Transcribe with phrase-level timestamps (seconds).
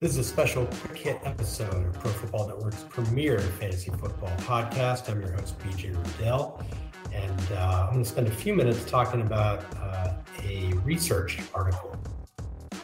[0.00, 5.10] This is a special quick hit episode of Pro Football Network's premier fantasy football podcast.
[5.10, 6.64] I'm your host, BJ Rudell,
[7.12, 11.94] and uh, I'm going to spend a few minutes talking about uh, a research article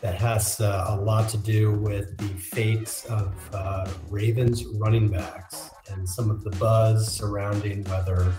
[0.00, 5.70] that has uh, a lot to do with the fates of uh, Ravens running backs
[5.92, 8.34] and some of the buzz surrounding whether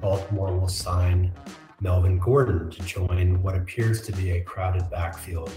[0.00, 1.30] Baltimore will sign
[1.82, 5.52] Melvin Gordon to join what appears to be a crowded backfield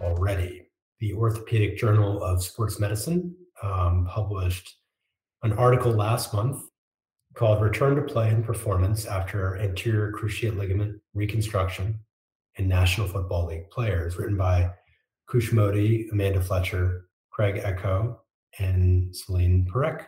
[0.00, 0.67] already.
[1.00, 4.76] The Orthopedic Journal of Sports Medicine um, published
[5.42, 6.64] an article last month
[7.34, 12.00] called Return to Play and Performance After Anterior Cruciate Ligament Reconstruction
[12.56, 14.70] in National Football League Players, written by
[15.28, 18.20] Kush Modi, Amanda Fletcher, Craig Echo,
[18.58, 20.04] and Celine Parekh.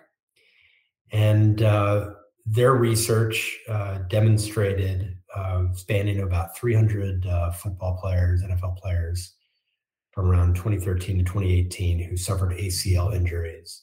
[1.12, 2.14] And uh,
[2.46, 9.36] their research uh, demonstrated, uh, spanning about 300 uh, football players, NFL players
[10.12, 13.82] from around 2013 to 2018 who suffered ACL injuries,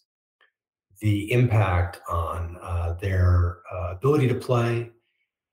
[0.99, 4.89] the impact on uh, their uh, ability to play,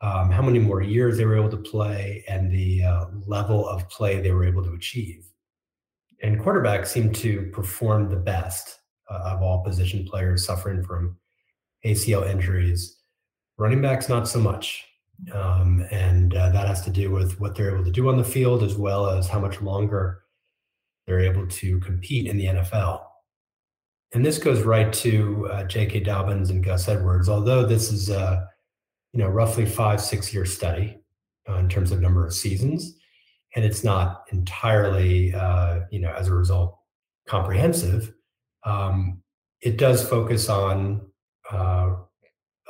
[0.01, 3.89] um, how many more years they were able to play, and the uh, level of
[3.89, 5.25] play they were able to achieve.
[6.23, 11.17] And quarterbacks seem to perform the best of all position players suffering from
[11.85, 12.97] ACL injuries.
[13.59, 14.85] Running backs, not so much.
[15.33, 18.25] Um, and uh, that has to do with what they're able to do on the
[18.25, 20.24] field as well as how much longer
[21.07, 23.03] they're able to compete in the NFL.
[24.13, 26.01] And this goes right to uh, J.K.
[26.01, 28.49] Dobbins and Gus Edwards, although this is a
[29.13, 30.99] you know roughly five six year study
[31.49, 32.97] uh, in terms of number of seasons,
[33.57, 36.79] and it's not entirely uh, you know as a result
[37.27, 38.13] comprehensive.
[38.65, 39.21] Um,
[39.61, 41.01] it does focus on
[41.51, 41.95] uh,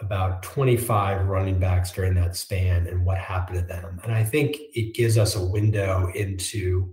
[0.00, 4.00] about 25 running backs during that span and what happened to them.
[4.04, 6.92] And I think it gives us a window into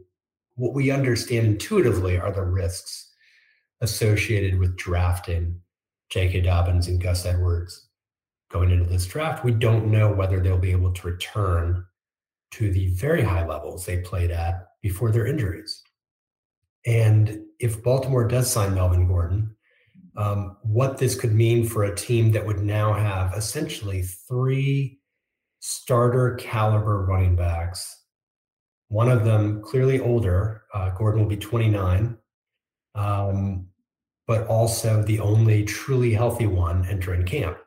[0.62, 3.12] what we understand intuitively are the risks
[3.82, 5.60] associated with drafting
[6.12, 6.42] J.K.
[6.42, 7.90] Dobbins and Gus Edwards
[8.52, 9.44] going into this draft.
[9.44, 11.84] We don't know whether they'll be able to return
[12.52, 15.82] to the very high levels they played at before their injuries.
[16.86, 19.56] And if Baltimore does sign Melvin Gordon,
[20.16, 25.00] um, what this could mean for a team that would now have essentially three
[25.60, 28.01] starter caliber running backs.
[28.92, 30.64] One of them clearly older.
[30.74, 32.18] Uh, Gordon will be 29,
[32.94, 33.68] um,
[34.28, 37.58] but also the only truly healthy one entering camp.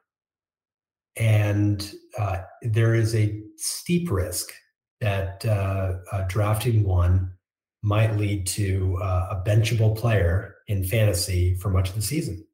[1.16, 4.52] And uh, there is a steep risk
[5.00, 5.94] that uh,
[6.28, 7.32] drafting one
[7.80, 12.44] might lead to uh, a benchable player in fantasy for much of the season.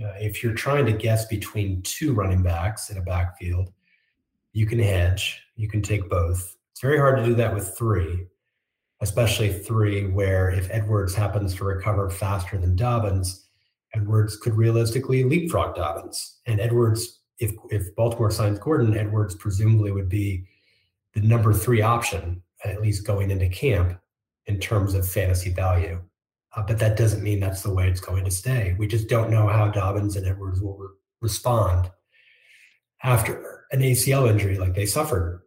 [0.00, 3.72] Uh, if you're trying to guess between two running backs in a backfield,
[4.52, 6.56] you can hedge, you can take both.
[6.72, 8.26] It's very hard to do that with three,
[9.00, 13.46] especially three where if Edwards happens to recover faster than Dobbins,
[13.94, 16.38] Edwards could realistically leapfrog Dobbins.
[16.46, 20.46] And Edwards, if if Baltimore signs Gordon, Edwards presumably would be
[21.14, 23.98] the number three option, at least going into camp
[24.46, 26.00] in terms of fantasy value.
[26.54, 28.74] Uh, but that doesn't mean that's the way it's going to stay.
[28.78, 30.88] We just don't know how Dobbins and Edwards will re-
[31.20, 31.90] respond
[33.02, 35.42] after an ACL injury like they suffered.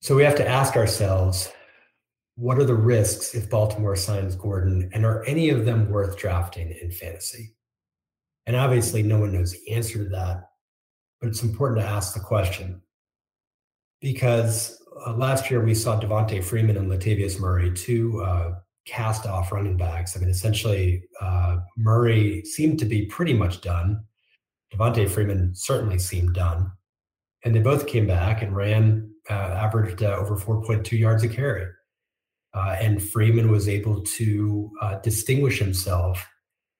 [0.00, 1.50] So we have to ask ourselves
[2.36, 6.70] what are the risks if Baltimore signs Gordon, and are any of them worth drafting
[6.82, 7.54] in fantasy?
[8.44, 10.50] And obviously, no one knows the answer to that,
[11.20, 12.82] but it's important to ask the question
[14.00, 18.54] because uh, last year we saw Devonta Freeman and Latavius Murray, two uh,
[18.86, 20.16] cast off running backs.
[20.16, 24.04] I mean, essentially, uh, Murray seemed to be pretty much done.
[24.72, 26.70] Devonta Freeman certainly seemed done.
[27.46, 31.68] And they both came back and ran, uh, averaged uh, over 4.2 yards a carry.
[32.52, 34.68] Uh, and Freeman was able to
[35.04, 36.28] distinguish himself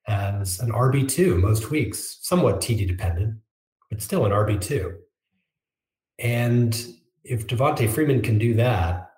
[0.08, 3.36] as an RB2 most weeks, somewhat TD dependent,
[3.90, 4.92] but still an RB2.
[6.18, 6.86] And
[7.22, 9.10] if Devonta Freeman can do that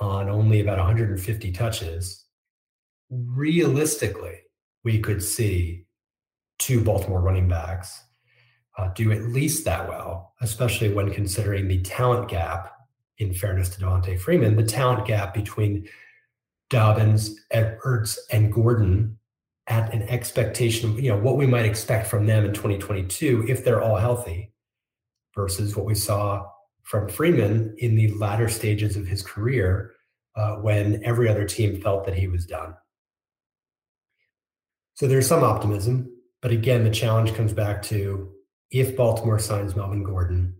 [0.00, 2.24] on only about 150 touches,
[3.10, 4.38] realistically,
[4.84, 5.84] we could see
[6.58, 8.00] two Baltimore running backs
[8.76, 12.74] uh, do at least that well, especially when considering the talent gap,
[13.18, 15.88] in fairness to Devonta Freeman, the talent gap between
[16.70, 19.18] Dobbins, Edwards, and Gordon
[19.66, 23.82] at an expectation, you know, what we might expect from them in 2022 if they're
[23.82, 24.52] all healthy
[25.34, 26.44] versus what we saw
[26.82, 29.92] from Freeman in the latter stages of his career
[30.36, 32.74] uh, when every other team felt that he was done.
[34.94, 36.10] So there's some optimism,
[36.42, 38.33] but again, the challenge comes back to
[38.74, 40.56] if Baltimore signs Melvin Gordon,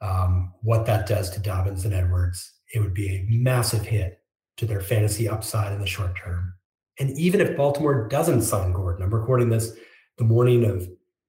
[0.00, 4.18] um, what that does to Dobbins and Edwards, it would be a massive hit
[4.56, 6.52] to their fantasy upside in the short term.
[6.98, 9.76] And even if Baltimore doesn't sign Gordon, I'm recording this
[10.18, 10.88] the morning of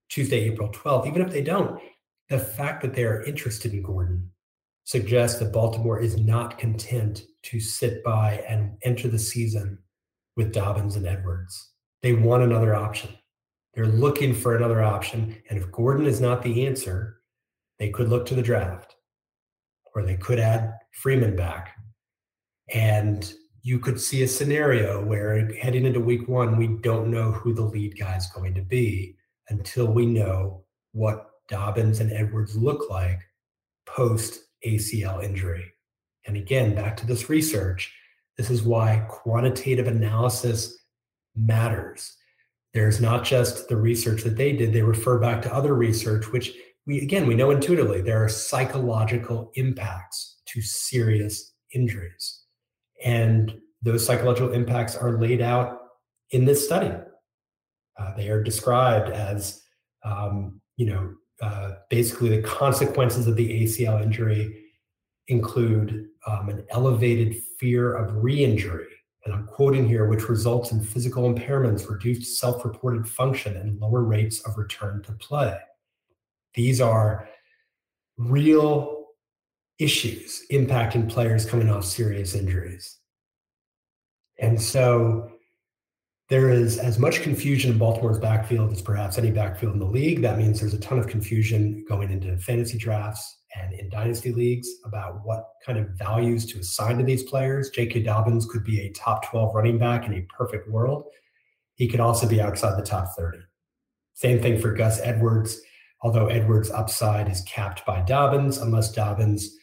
[0.09, 1.79] Tuesday, April 12th, even if they don't,
[2.29, 4.31] the fact that they are interested in Gordon
[4.85, 9.77] suggests that Baltimore is not content to sit by and enter the season
[10.35, 11.73] with Dobbins and Edwards.
[12.01, 13.11] They want another option.
[13.77, 15.37] They're looking for another option.
[15.51, 17.21] And if Gordon is not the answer,
[17.77, 18.95] they could look to the draft
[19.93, 21.75] or they could add Freeman back.
[22.73, 23.31] And
[23.61, 27.61] you could see a scenario where heading into week one, we don't know who the
[27.61, 29.15] lead guy is going to be
[29.49, 30.63] until we know
[30.93, 33.19] what Dobbins and Edwards look like
[33.85, 35.71] post ACL injury.
[36.25, 37.93] And again, back to this research,
[38.37, 40.79] this is why quantitative analysis
[41.35, 42.17] matters.
[42.77, 46.53] There's not just the research that they did, they refer back to other research, which
[46.85, 52.43] we, again, we know intuitively there are psychological impacts to serious injuries.
[53.03, 55.79] And those psychological impacts are laid out
[56.29, 56.95] in this study.
[57.99, 59.59] Uh, they are described as,
[60.05, 64.65] um, you know, uh, basically the consequences of the ACL injury
[65.29, 68.85] include um, an elevated fear of re-injury,
[69.27, 74.39] and I'm quoting here, which results in physical impairments, reduced self-reported function, and lower rates
[74.47, 75.57] of return to play.
[76.53, 77.27] These are
[78.17, 79.07] real
[79.79, 82.97] issues impacting players coming off serious injuries.
[84.39, 85.29] And so
[86.29, 90.21] there is as much confusion in Baltimore's backfield as perhaps any backfield in the league.
[90.21, 94.69] That means there's a ton of confusion going into fantasy drafts and in dynasty leagues
[94.85, 97.69] about what kind of values to assign to these players.
[97.69, 98.03] J.K.
[98.03, 101.05] Dobbins could be a top 12 running back in a perfect world.
[101.75, 103.39] He could also be outside the top 30.
[104.13, 105.61] Same thing for Gus Edwards,
[106.01, 109.57] although Edwards' upside is capped by Dobbins, unless Dobbins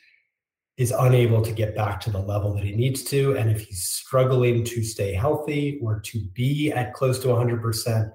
[0.77, 3.37] is unable to get back to the level that he needs to.
[3.37, 8.13] And if he's struggling to stay healthy or to be at close to 100%,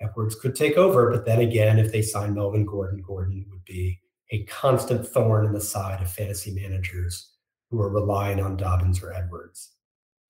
[0.00, 1.10] Edwards could take over.
[1.10, 4.01] But then again, if they sign Melvin Gordon, Gordon would be
[4.32, 7.32] a constant thorn in the side of fantasy managers
[7.70, 9.72] who are relying on Dobbins or Edwards.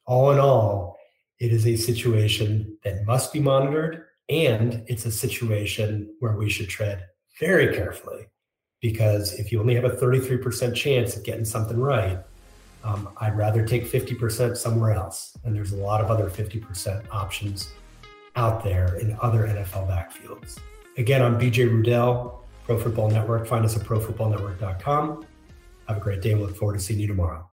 [0.06, 0.98] All in all,
[1.38, 6.68] it is a situation that must be monitored, and it's a situation where we should
[6.68, 7.06] tread
[7.40, 8.26] very carefully
[8.80, 12.18] because if you only have a 33% chance of getting something right,
[12.84, 15.36] um, I'd rather take 50% somewhere else.
[15.44, 17.72] And there's a lot of other 50% options
[18.34, 20.58] out there in other NFL backfields.
[20.98, 23.46] Again, I'm BJ Rudell, Pro Football Network.
[23.46, 25.26] Find us at profootballnetwork.com.
[25.88, 26.34] Have a great day.
[26.34, 27.48] We look forward to seeing you tomorrow.